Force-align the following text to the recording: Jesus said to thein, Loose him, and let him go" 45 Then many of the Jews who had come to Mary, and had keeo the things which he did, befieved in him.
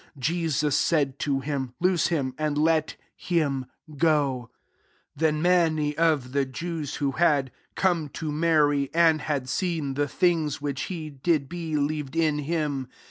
Jesus 0.17 0.75
said 0.75 1.19
to 1.19 1.41
thein, 1.41 1.73
Loose 1.79 2.07
him, 2.07 2.33
and 2.39 2.57
let 2.57 2.95
him 3.15 3.67
go" 3.97 4.49
45 5.15 5.17
Then 5.17 5.41
many 5.43 5.95
of 5.95 6.31
the 6.31 6.43
Jews 6.43 6.95
who 6.95 7.11
had 7.11 7.51
come 7.75 8.09
to 8.09 8.31
Mary, 8.31 8.89
and 8.95 9.21
had 9.21 9.45
keeo 9.45 9.93
the 9.93 10.07
things 10.07 10.59
which 10.59 10.81
he 10.89 11.11
did, 11.11 11.47
befieved 11.47 12.15
in 12.15 12.39
him. 12.39 12.87